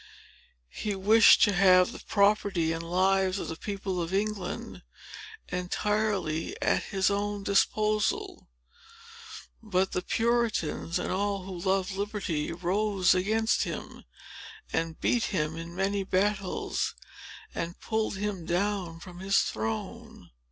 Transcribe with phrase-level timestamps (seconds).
[0.71, 4.81] He wished to have the property and lives of the people of England
[5.49, 8.49] entirely at his own disposal.
[9.61, 14.05] But the Puritans, and all who loved liberty, rose against him,
[14.73, 16.95] and beat him in many battles,
[17.53, 20.31] and pulled him down from his throne.